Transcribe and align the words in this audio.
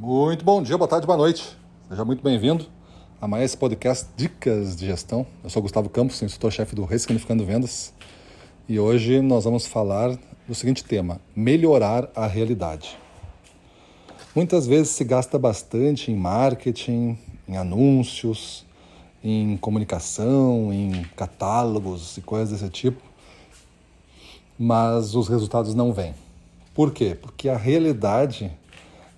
Muito 0.00 0.44
bom 0.44 0.62
dia, 0.62 0.78
boa 0.78 0.86
tarde, 0.86 1.08
boa 1.08 1.18
noite. 1.18 1.58
Seja 1.88 2.04
muito 2.04 2.22
bem-vindo 2.22 2.64
a 3.20 3.26
mais 3.26 3.46
esse 3.46 3.56
podcast 3.56 4.06
Dicas 4.16 4.76
de 4.76 4.86
Gestão. 4.86 5.26
Eu 5.42 5.50
sou 5.50 5.60
Gustavo 5.60 5.88
Campos, 5.88 6.22
instrutor-chefe 6.22 6.72
do 6.72 6.84
Ressignificando 6.84 7.44
Vendas. 7.44 7.92
E 8.68 8.78
hoje 8.78 9.20
nós 9.20 9.42
vamos 9.42 9.66
falar 9.66 10.16
do 10.46 10.54
seguinte 10.54 10.84
tema: 10.84 11.20
melhorar 11.34 12.08
a 12.14 12.28
realidade. 12.28 12.96
Muitas 14.36 14.68
vezes 14.68 14.90
se 14.90 15.02
gasta 15.02 15.36
bastante 15.36 16.12
em 16.12 16.16
marketing, 16.16 17.18
em 17.48 17.56
anúncios, 17.56 18.64
em 19.22 19.56
comunicação, 19.56 20.72
em 20.72 21.02
catálogos 21.16 22.16
e 22.16 22.20
coisas 22.20 22.60
desse 22.60 22.70
tipo, 22.70 23.02
mas 24.56 25.16
os 25.16 25.26
resultados 25.26 25.74
não 25.74 25.92
vêm. 25.92 26.14
Por 26.72 26.92
quê? 26.92 27.18
Porque 27.20 27.48
a 27.48 27.56
realidade 27.56 28.56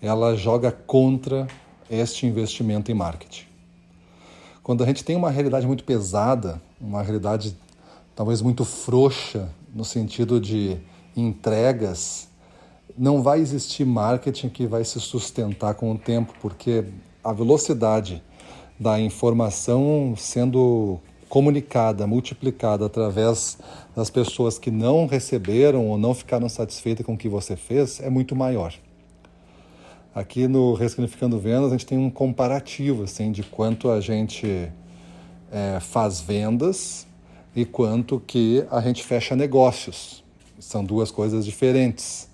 ela 0.01 0.35
joga 0.37 0.73
contra 0.73 1.47
este 1.91 2.27
investimento 2.27 2.91
em 2.91 2.95
marketing. 2.95 3.45
Quando 4.63 4.83
a 4.83 4.87
gente 4.87 5.05
tem 5.05 5.17
uma 5.17 5.31
realidade 5.31 5.67
muito 5.67 5.85
pesada, 5.85 6.61
uma 6.81 7.03
realidade 7.03 7.57
talvez 8.15 8.41
muito 8.41 8.65
frouxa 8.65 9.51
no 9.75 9.85
sentido 9.85 10.41
de 10.41 10.77
entregas, 11.17 12.29
não 12.97 13.23
vai 13.23 13.41
existir 13.41 13.85
marketing 13.85 14.49
que 14.49 14.67
vai 14.67 14.85
se 14.85 15.01
sustentar 15.01 15.75
com 15.75 15.93
o 15.93 15.99
tempo, 15.99 16.33
porque 16.41 16.85
a 17.23 17.33
velocidade 17.33 18.23
da 18.79 19.01
informação 19.01 20.15
sendo 20.17 20.99
comunicada, 21.29 22.07
multiplicada 22.07 22.87
através 22.87 23.59
das 23.95 24.11
pessoas 24.11 24.59
que 24.59 24.71
não 24.71 25.07
receberam 25.07 25.87
ou 25.87 25.97
não 25.97 26.13
ficaram 26.13 26.49
satisfeitas 26.49 27.07
com 27.07 27.15
o 27.15 27.19
que 27.19 27.29
você 27.29 27.57
fez 27.57 28.01
é 28.01 28.11
muito 28.11 28.35
maior. 28.35 28.75
Aqui 30.13 30.49
no 30.49 30.75
Ressignificando 30.75 31.39
Vendas, 31.39 31.69
a 31.69 31.71
gente 31.71 31.87
tem 31.87 31.97
um 31.97 32.11
comparativo 32.11 33.05
assim, 33.05 33.31
de 33.31 33.45
quanto 33.45 33.89
a 33.89 34.01
gente 34.01 34.69
é, 35.53 35.79
faz 35.79 36.21
vendas 36.21 37.07
e 37.55 37.65
quanto 37.65 38.19
que 38.19 38.67
a 38.73 38.81
gente 38.81 39.05
fecha 39.05 39.37
negócios. 39.37 40.25
São 40.59 40.85
duas 40.85 41.13
coisas 41.13 41.45
diferentes. 41.45 42.29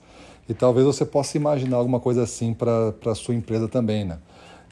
E 0.48 0.55
talvez 0.55 0.87
você 0.87 1.05
possa 1.05 1.37
imaginar 1.37 1.77
alguma 1.77 2.00
coisa 2.00 2.23
assim 2.23 2.55
para 2.55 2.95
a 3.05 3.15
sua 3.15 3.34
empresa 3.34 3.69
também. 3.69 4.06
Né? 4.06 4.17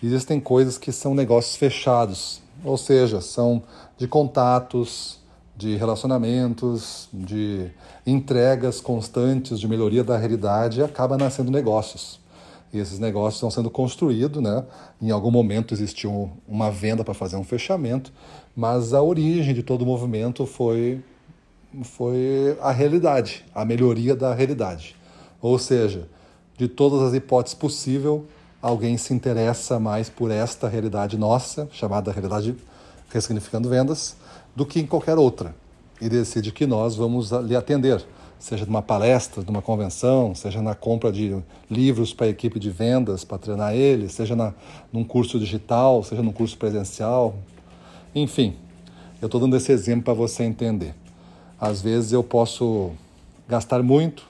Existem 0.02 0.40
coisas 0.40 0.78
que 0.78 0.90
são 0.90 1.14
negócios 1.14 1.56
fechados, 1.56 2.40
ou 2.64 2.78
seja, 2.78 3.20
são 3.20 3.62
de 3.98 4.08
contatos, 4.08 5.18
de 5.54 5.76
relacionamentos, 5.76 7.06
de 7.12 7.70
entregas 8.06 8.80
constantes, 8.80 9.60
de 9.60 9.68
melhoria 9.68 10.02
da 10.02 10.16
realidade, 10.16 10.80
e 10.80 10.82
acaba 10.82 11.18
nascendo 11.18 11.50
negócios. 11.50 12.23
E 12.74 12.78
esses 12.78 12.98
negócios 12.98 13.36
estão 13.36 13.50
sendo 13.52 13.70
construídos, 13.70 14.42
né? 14.42 14.64
Em 15.00 15.12
algum 15.12 15.30
momento 15.30 15.72
existiu 15.72 16.32
uma 16.46 16.72
venda 16.72 17.04
para 17.04 17.14
fazer 17.14 17.36
um 17.36 17.44
fechamento, 17.44 18.12
mas 18.54 18.92
a 18.92 19.00
origem 19.00 19.54
de 19.54 19.62
todo 19.62 19.82
o 19.82 19.86
movimento 19.86 20.44
foi 20.44 21.00
foi 21.82 22.56
a 22.60 22.70
realidade, 22.70 23.44
a 23.54 23.64
melhoria 23.64 24.14
da 24.14 24.34
realidade. 24.34 24.96
Ou 25.40 25.58
seja, 25.58 26.08
de 26.56 26.68
todas 26.68 27.00
as 27.02 27.14
hipóteses 27.14 27.56
possíveis, 27.56 28.22
alguém 28.62 28.96
se 28.96 29.12
interessa 29.12 29.78
mais 29.78 30.08
por 30.08 30.30
esta 30.30 30.68
realidade 30.68 31.16
nossa, 31.16 31.68
chamada 31.72 32.12
realidade 32.12 32.56
ressignificando 33.08 33.68
vendas, 33.68 34.16
do 34.54 34.66
que 34.66 34.80
em 34.80 34.86
qualquer 34.86 35.16
outra. 35.16 35.54
E 36.00 36.08
decide 36.08 36.50
que 36.50 36.66
nós 36.66 36.96
vamos 36.96 37.30
lhe 37.30 37.54
atender 37.54 38.04
seja 38.44 38.66
numa 38.66 38.82
palestra, 38.82 39.42
numa 39.42 39.62
convenção, 39.62 40.34
seja 40.34 40.60
na 40.60 40.74
compra 40.74 41.10
de 41.10 41.34
livros 41.70 42.12
para 42.12 42.26
a 42.26 42.28
equipe 42.28 42.60
de 42.60 42.68
vendas, 42.68 43.24
para 43.24 43.38
treinar 43.38 43.74
eles, 43.74 44.12
seja 44.12 44.36
na, 44.36 44.52
num 44.92 45.02
curso 45.02 45.38
digital, 45.38 46.04
seja 46.04 46.22
num 46.22 46.30
curso 46.30 46.54
presencial. 46.58 47.34
Enfim, 48.14 48.54
eu 49.22 49.26
estou 49.26 49.40
dando 49.40 49.56
esse 49.56 49.72
exemplo 49.72 50.04
para 50.04 50.12
você 50.12 50.42
entender. 50.44 50.94
Às 51.58 51.80
vezes 51.80 52.12
eu 52.12 52.22
posso 52.22 52.90
gastar 53.48 53.82
muito, 53.82 54.24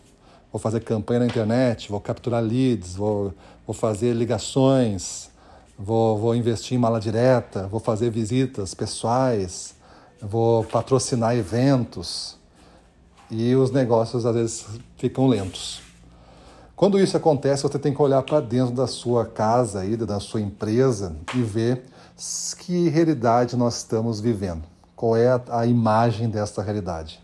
vou 0.52 0.60
fazer 0.60 0.78
campanha 0.78 1.18
na 1.18 1.26
internet, 1.26 1.90
vou 1.90 2.00
capturar 2.00 2.40
leads, 2.40 2.94
vou, 2.94 3.34
vou 3.66 3.74
fazer 3.74 4.14
ligações, 4.14 5.28
vou, 5.76 6.16
vou 6.18 6.36
investir 6.36 6.76
em 6.76 6.80
mala 6.80 7.00
direta, 7.00 7.66
vou 7.66 7.80
fazer 7.80 8.10
visitas 8.10 8.74
pessoais, 8.74 9.74
vou 10.22 10.62
patrocinar 10.62 11.34
eventos 11.34 12.43
e 13.30 13.54
os 13.54 13.70
negócios 13.70 14.26
às 14.26 14.34
vezes 14.34 14.66
ficam 14.96 15.26
lentos. 15.26 15.82
Quando 16.76 16.98
isso 16.98 17.16
acontece, 17.16 17.62
você 17.62 17.78
tem 17.78 17.94
que 17.94 18.02
olhar 18.02 18.22
para 18.22 18.40
dentro 18.40 18.74
da 18.74 18.86
sua 18.86 19.24
casa, 19.24 19.80
aí, 19.80 19.96
da 19.96 20.18
sua 20.18 20.40
empresa 20.40 21.14
e 21.34 21.42
ver 21.42 21.84
que 22.58 22.88
realidade 22.88 23.56
nós 23.56 23.76
estamos 23.76 24.20
vivendo. 24.20 24.62
Qual 24.96 25.16
é 25.16 25.40
a 25.50 25.66
imagem 25.66 26.28
dessa 26.28 26.62
realidade? 26.62 27.20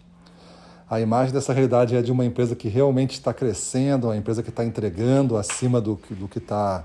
A 0.88 1.00
imagem 1.00 1.32
dessa 1.32 1.52
realidade 1.52 1.94
é 1.94 2.02
de 2.02 2.10
uma 2.10 2.24
empresa 2.24 2.56
que 2.56 2.68
realmente 2.68 3.12
está 3.12 3.32
crescendo, 3.32 4.08
uma 4.08 4.16
empresa 4.16 4.42
que 4.42 4.50
está 4.50 4.64
entregando 4.64 5.36
acima 5.36 5.80
do, 5.80 6.00
do 6.10 6.26
que 6.26 6.38
está 6.38 6.84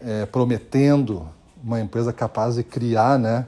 é, 0.00 0.24
prometendo, 0.24 1.28
uma 1.62 1.80
empresa 1.80 2.12
capaz 2.12 2.54
de 2.54 2.62
criar, 2.62 3.18
né, 3.18 3.46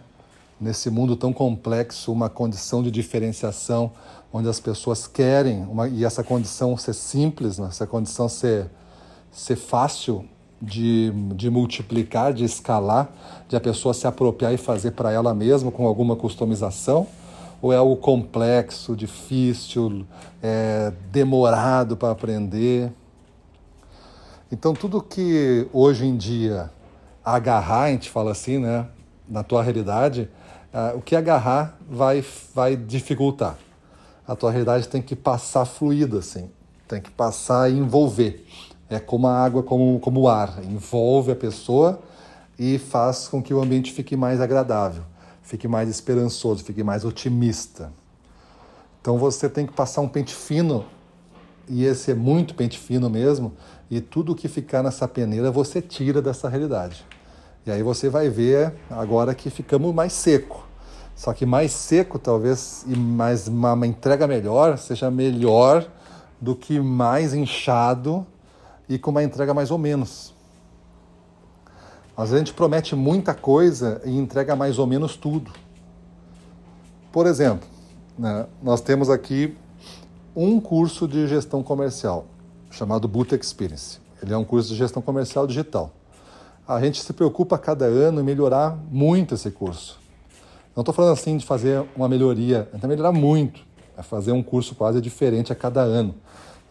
nesse 0.60 0.90
mundo 0.90 1.16
tão 1.16 1.32
complexo, 1.32 2.12
uma 2.12 2.28
condição 2.28 2.82
de 2.82 2.90
diferenciação 2.90 3.92
onde 4.32 4.48
as 4.48 4.58
pessoas 4.58 5.06
querem, 5.06 5.62
uma, 5.62 5.88
e 5.88 6.04
essa 6.04 6.24
condição 6.24 6.76
ser 6.76 6.94
simples, 6.94 7.58
né? 7.58 7.68
essa 7.68 7.86
condição 7.86 8.28
ser, 8.28 8.68
ser 9.30 9.56
fácil 9.56 10.24
de, 10.60 11.12
de 11.34 11.50
multiplicar, 11.50 12.32
de 12.32 12.44
escalar, 12.44 13.12
de 13.48 13.54
a 13.54 13.60
pessoa 13.60 13.94
se 13.94 14.06
apropriar 14.06 14.52
e 14.52 14.56
fazer 14.56 14.92
para 14.92 15.12
ela 15.12 15.32
mesma 15.34 15.70
com 15.70 15.86
alguma 15.86 16.16
customização? 16.16 17.06
Ou 17.62 17.72
é 17.72 17.76
algo 17.76 17.96
complexo, 17.96 18.96
difícil, 18.96 20.04
é, 20.42 20.92
demorado 21.10 21.96
para 21.96 22.10
aprender? 22.10 22.92
Então, 24.50 24.74
tudo 24.74 25.00
que 25.00 25.66
hoje 25.72 26.06
em 26.06 26.16
dia 26.16 26.70
agarrar, 27.24 27.84
a 27.84 27.90
gente 27.90 28.10
fala 28.10 28.32
assim, 28.32 28.58
né, 28.58 28.86
na 29.28 29.42
tua 29.42 29.62
realidade, 29.62 30.28
o 30.96 31.00
que 31.00 31.14
agarrar 31.14 31.78
vai, 31.88 32.24
vai 32.54 32.76
dificultar 32.76 33.56
a 34.26 34.34
tua 34.34 34.50
realidade 34.50 34.88
tem 34.88 35.02
que 35.02 35.14
passar 35.14 35.64
fluida, 35.64 36.18
assim, 36.18 36.50
tem 36.88 37.00
que 37.00 37.10
passar 37.10 37.70
e 37.70 37.78
envolver. 37.78 38.46
É 38.88 38.98
como 38.98 39.26
a 39.26 39.44
água, 39.44 39.62
como, 39.62 39.98
como 40.00 40.20
o 40.20 40.28
ar, 40.28 40.62
envolve 40.64 41.32
a 41.32 41.36
pessoa 41.36 42.00
e 42.58 42.78
faz 42.78 43.28
com 43.28 43.42
que 43.42 43.52
o 43.52 43.60
ambiente 43.60 43.92
fique 43.92 44.16
mais 44.16 44.40
agradável, 44.40 45.02
fique 45.42 45.66
mais 45.68 45.88
esperançoso, 45.88 46.64
fique 46.64 46.82
mais 46.82 47.04
otimista. 47.04 47.92
Então 49.00 49.18
você 49.18 49.48
tem 49.48 49.66
que 49.66 49.72
passar 49.72 50.00
um 50.00 50.08
pente 50.08 50.34
fino, 50.34 50.84
e 51.68 51.84
esse 51.84 52.10
é 52.10 52.14
muito 52.14 52.54
pente 52.54 52.78
fino 52.78 53.10
mesmo, 53.10 53.52
e 53.90 54.00
tudo 54.00 54.34
que 54.34 54.48
ficar 54.48 54.82
nessa 54.82 55.06
peneira 55.06 55.50
você 55.50 55.82
tira 55.82 56.22
dessa 56.22 56.48
realidade. 56.48 57.04
E 57.66 57.70
aí 57.70 57.82
você 57.82 58.08
vai 58.10 58.28
ver 58.28 58.74
agora 58.90 59.34
que 59.34 59.48
ficamos 59.48 59.94
mais 59.94 60.12
seco. 60.12 60.66
Só 61.16 61.32
que 61.32 61.46
mais 61.46 61.72
seco, 61.72 62.18
talvez, 62.18 62.84
e 62.86 62.96
mais 62.96 63.48
uma, 63.48 63.72
uma 63.72 63.86
entrega 63.86 64.26
melhor, 64.26 64.76
seja 64.76 65.10
melhor 65.10 65.86
do 66.40 66.54
que 66.54 66.78
mais 66.80 67.32
inchado 67.32 68.26
e 68.88 68.98
com 68.98 69.10
uma 69.10 69.22
entrega 69.22 69.54
mais 69.54 69.70
ou 69.70 69.78
menos. 69.78 70.34
Às 72.16 72.30
vezes 72.30 72.34
a 72.34 72.38
gente 72.38 72.54
promete 72.54 72.94
muita 72.94 73.32
coisa 73.32 74.00
e 74.04 74.16
entrega 74.16 74.54
mais 74.54 74.78
ou 74.78 74.86
menos 74.86 75.16
tudo. 75.16 75.50
Por 77.10 77.26
exemplo, 77.26 77.66
né, 78.18 78.46
nós 78.62 78.80
temos 78.80 79.08
aqui 79.08 79.56
um 80.36 80.60
curso 80.60 81.08
de 81.08 81.26
gestão 81.26 81.62
comercial 81.62 82.26
chamado 82.70 83.08
Boot 83.08 83.34
Experience. 83.34 84.00
Ele 84.22 84.32
é 84.34 84.36
um 84.36 84.44
curso 84.44 84.68
de 84.70 84.74
gestão 84.74 85.00
comercial 85.00 85.46
digital. 85.46 85.92
A 86.66 86.80
gente 86.80 87.02
se 87.02 87.12
preocupa 87.12 87.58
cada 87.58 87.84
ano 87.84 88.22
em 88.22 88.24
melhorar 88.24 88.78
muito 88.90 89.34
esse 89.34 89.50
curso. 89.50 90.00
Não 90.74 90.80
estou 90.80 90.94
falando 90.94 91.12
assim 91.12 91.36
de 91.36 91.44
fazer 91.44 91.84
uma 91.94 92.08
melhoria, 92.08 92.70
é 92.72 92.86
melhorar 92.86 93.12
muito, 93.12 93.60
é 93.98 94.02
fazer 94.02 94.32
um 94.32 94.42
curso 94.42 94.74
quase 94.74 94.98
diferente 94.98 95.52
a 95.52 95.54
cada 95.54 95.82
ano. 95.82 96.14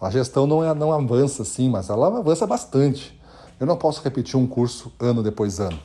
A 0.02 0.10
gestão 0.10 0.48
não, 0.48 0.64
é, 0.64 0.74
não 0.74 0.92
avança 0.92 1.44
assim, 1.44 1.70
mas 1.70 1.92
ela 1.92 2.08
avança 2.08 2.48
bastante. 2.48 3.18
Eu 3.60 3.68
não 3.68 3.78
posso 3.78 4.02
repetir 4.02 4.36
um 4.36 4.48
curso 4.48 4.92
ano 5.00 5.22
depois 5.22 5.60
ano, 5.60 5.78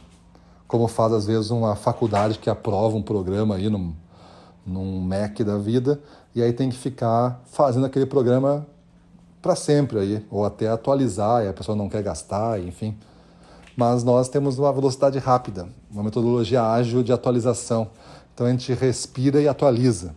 como 0.67 0.89
faz 0.89 1.13
às 1.13 1.27
vezes 1.27 1.51
uma 1.51 1.77
faculdade 1.77 2.39
que 2.39 2.49
aprova 2.49 2.97
um 2.97 3.03
programa 3.03 3.57
aí 3.57 3.69
num, 3.69 3.93
num 4.67 5.03
MEC 5.03 5.45
da 5.45 5.59
vida 5.59 6.01
e 6.35 6.43
aí 6.43 6.55
tem 6.55 6.71
que 6.71 6.79
ficar 6.79 7.43
fazendo 7.45 7.85
aquele 7.85 8.07
programa 8.07 8.67
para 9.43 9.55
sempre 9.55 9.99
aí, 9.99 10.27
ou 10.31 10.47
até 10.47 10.67
atualizar 10.67 11.45
e 11.45 11.49
a 11.49 11.53
pessoa 11.53 11.77
não 11.77 11.91
quer 11.91 12.03
gastar, 12.03 12.59
enfim. 12.59 12.97
Mas 13.79 14.03
nós 14.03 14.29
temos 14.29 14.59
uma 14.59 14.73
velocidade 14.73 15.21
rápida, 15.21 15.69
uma 15.89 16.03
metodologia 16.03 16.65
ágil 16.65 17.01
de 17.01 17.13
atualização. 17.13 17.89
Então 18.35 18.45
a 18.45 18.51
gente 18.51 18.75
respira 18.75 19.41
e 19.41 19.47
atualiza. 19.47 20.17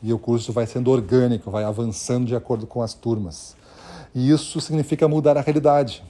E 0.00 0.12
o 0.12 0.18
curso 0.18 0.52
vai 0.52 0.64
sendo 0.64 0.92
orgânico, 0.92 1.50
vai 1.50 1.64
avançando 1.64 2.24
de 2.24 2.36
acordo 2.36 2.68
com 2.68 2.80
as 2.80 2.94
turmas. 2.94 3.56
E 4.14 4.30
isso 4.30 4.60
significa 4.60 5.08
mudar 5.08 5.36
a 5.36 5.40
realidade. 5.40 6.04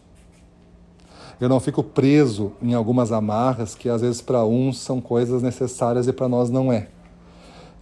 Eu 1.40 1.48
não 1.48 1.58
fico 1.58 1.82
preso 1.82 2.52
em 2.60 2.74
algumas 2.74 3.12
amarras 3.12 3.74
que 3.74 3.88
às 3.88 4.02
vezes 4.02 4.20
para 4.20 4.44
uns 4.44 4.78
são 4.78 5.00
coisas 5.00 5.40
necessárias 5.40 6.06
e 6.06 6.12
para 6.12 6.28
nós 6.28 6.50
não 6.50 6.70
é. 6.70 6.88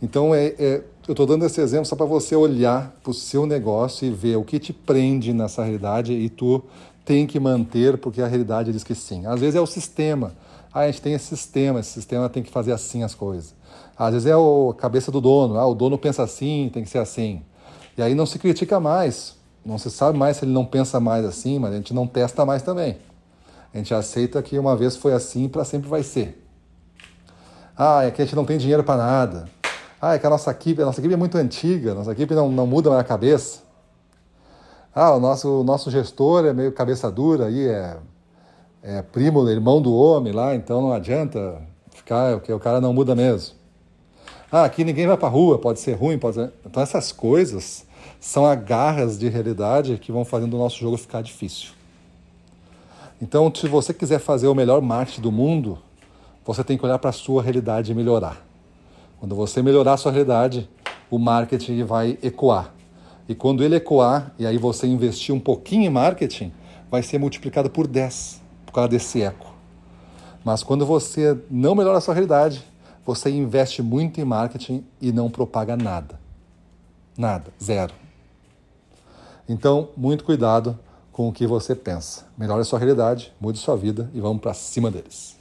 Então 0.01 0.33
é, 0.33 0.55
é 0.61 0.85
eu 1.09 1.13
estou 1.13 1.25
dando 1.25 1.47
esse 1.47 1.59
exemplo 1.59 1.87
só 1.87 1.97
para 1.97 2.05
você 2.05 2.37
olhar 2.37 2.95
para 3.03 3.11
o 3.11 3.15
seu 3.15 3.47
negócio 3.47 4.07
e 4.07 4.11
ver 4.11 4.37
o 4.37 4.45
que 4.45 4.59
te 4.59 4.75
prende 4.75 5.33
nessa 5.33 5.65
realidade 5.65 6.13
e 6.13 6.29
tu 6.29 6.63
tem 7.09 7.27
que 7.27 7.41
manter 7.41 7.97
porque 7.97 8.21
a 8.21 8.27
realidade 8.27 8.71
diz 8.71 8.85
que 8.85 8.95
sim. 8.95 9.25
Às 9.25 9.41
vezes 9.41 9.55
é 9.55 9.61
o 9.63 9.67
sistema. 9.67 10.35
Ah, 10.71 10.81
a 10.81 10.87
gente 10.89 11.01
tem 11.01 11.15
esse 11.15 11.25
sistema, 11.25 11.81
esse 11.81 11.89
sistema 11.89 12.29
tem 12.29 12.43
que 12.43 12.51
fazer 12.51 12.71
assim 12.71 13.03
as 13.03 13.15
coisas. 13.15 13.55
Às 13.97 14.13
vezes 14.13 14.27
é 14.27 14.35
a 14.35 14.75
cabeça 14.75 15.11
do 15.11 15.19
dono. 15.19 15.57
Ah, 15.57 15.67
o 15.67 15.75
dono 15.75 15.97
pensa 15.97 16.23
assim, 16.23 16.69
tem 16.71 16.85
que 16.85 16.91
ser 16.91 16.99
assim. 16.99 17.41
E 17.97 18.03
aí 18.03 18.15
não 18.15 18.27
se 18.27 18.39
critica 18.39 18.79
mais. 18.79 19.37
Não 19.65 19.79
se 19.79 19.91
sabe 19.91 20.19
mais 20.19 20.37
se 20.37 20.45
ele 20.45 20.53
não 20.53 20.67
pensa 20.67 21.01
mais 21.01 21.25
assim, 21.25 21.59
mas 21.59 21.73
a 21.73 21.77
gente 21.77 21.95
não 21.95 22.07
testa 22.07 22.45
mais 22.45 22.61
também. 22.61 22.99
A 23.73 23.79
gente 23.79 23.95
aceita 23.95 24.43
que 24.43 24.59
uma 24.59 24.77
vez 24.77 24.95
foi 24.95 25.15
assim 25.15 25.49
para 25.49 25.65
sempre 25.65 25.89
vai 25.89 26.03
ser. 26.03 26.47
Ah, 27.75 28.05
é 28.05 28.11
que 28.11 28.21
a 28.21 28.25
gente 28.27 28.37
não 28.37 28.45
tem 28.45 28.59
dinheiro 28.59 28.85
para 28.85 28.99
nada. 28.99 29.49
Ah, 29.99 30.15
é 30.15 30.19
que 30.19 30.27
a 30.27 30.31
nossa 30.31 30.51
equipe, 30.51 30.83
a 30.83 30.85
nossa 30.85 31.01
equipe 31.01 31.15
é 31.15 31.17
muito 31.17 31.39
antiga, 31.39 31.95
nossa 31.95 32.13
equipe 32.13 32.35
não, 32.35 32.53
não 32.53 32.67
muda 32.67 32.91
mais 32.91 33.01
a 33.01 33.05
cabeça. 33.05 33.67
Ah, 35.01 35.15
o 35.15 35.21
nosso, 35.21 35.61
o 35.61 35.63
nosso 35.63 35.93
gestor 35.93 36.45
é 36.45 36.53
meio 36.53 36.73
cabeça 36.73 37.09
dura 37.09 37.47
aí, 37.47 37.69
é, 37.69 37.99
é 38.83 39.01
primo, 39.01 39.49
irmão 39.49 39.81
do 39.81 39.95
homem 39.95 40.33
lá, 40.33 40.57
então 40.57 40.83
não 40.83 40.93
adianta 40.93 41.63
ficar, 41.95 42.35
porque 42.39 42.53
o 42.53 42.59
cara 42.59 42.81
não 42.81 42.93
muda 42.93 43.15
mesmo. 43.15 43.55
Ah, 44.51 44.65
aqui 44.65 44.83
ninguém 44.83 45.07
vai 45.07 45.17
para 45.17 45.29
rua, 45.29 45.57
pode 45.57 45.79
ser 45.79 45.93
ruim, 45.93 46.19
pode 46.19 46.35
ser... 46.35 46.53
Então 46.67 46.83
essas 46.83 47.13
coisas 47.13 47.87
são 48.19 48.45
agarras 48.45 49.17
de 49.17 49.29
realidade 49.29 49.99
que 49.99 50.11
vão 50.11 50.25
fazendo 50.25 50.55
o 50.55 50.59
nosso 50.59 50.77
jogo 50.79 50.97
ficar 50.97 51.23
difícil. 51.23 51.71
Então, 53.23 53.53
se 53.55 53.69
você 53.69 53.95
quiser 53.95 54.19
fazer 54.19 54.49
o 54.49 54.55
melhor 54.55 54.83
marketing 54.83 55.21
do 55.21 55.31
mundo, 55.31 55.79
você 56.45 56.65
tem 56.65 56.77
que 56.77 56.85
olhar 56.85 56.99
para 56.99 57.11
a 57.11 57.13
sua 57.13 57.41
realidade 57.41 57.93
e 57.93 57.95
melhorar. 57.95 58.45
Quando 59.21 59.37
você 59.37 59.63
melhorar 59.63 59.93
a 59.93 59.97
sua 59.97 60.11
realidade, 60.11 60.69
o 61.09 61.21
marketing 61.21 61.85
vai 61.85 62.19
ecoar. 62.21 62.75
E 63.29 63.35
quando 63.35 63.63
ele 63.63 63.77
ecoar, 63.77 64.33
e 64.39 64.47
aí 64.47 64.57
você 64.57 64.87
investir 64.87 65.35
um 65.35 65.41
pouquinho 65.41 65.85
em 65.85 65.91
marketing, 65.91 66.53
vai 66.91 67.03
ser 67.03 67.19
multiplicado 67.19 67.69
por 67.69 67.87
10 67.87 68.41
por 68.65 68.73
causa 68.73 68.89
desse 68.89 69.23
eco. 69.23 69.55
Mas 70.45 70.63
quando 70.63 70.87
você 70.87 71.39
não 71.51 71.75
melhora 71.75 71.99
a 71.99 72.01
sua 72.01 72.15
realidade, 72.15 72.65
você 73.05 73.31
investe 73.31 73.83
muito 73.83 74.21
em 74.21 74.25
marketing 74.25 74.85
e 75.01 75.13
não 75.13 75.31
propaga 75.31 75.77
nada. 75.77 76.19
Nada, 77.17 77.53
zero. 77.63 77.95
Então, 79.49 79.91
muito 79.97 80.25
cuidado 80.25 80.79
com 81.11 81.29
o 81.29 81.33
que 81.33 81.47
você 81.47 81.75
pensa. 81.75 82.27
Melhore 82.37 82.61
a 82.61 82.65
sua 82.65 82.79
realidade, 82.79 83.33
mude 83.41 83.59
sua 83.59 83.77
vida 83.77 84.11
e 84.15 84.21
vamos 84.21 84.41
para 84.41 84.55
cima 84.55 84.91
deles. 84.91 85.38